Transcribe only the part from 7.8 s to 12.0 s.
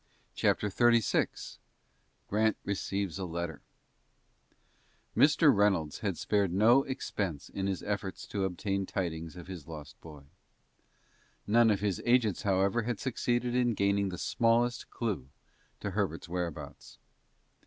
efforts to obtain tidings of his lost boy. None of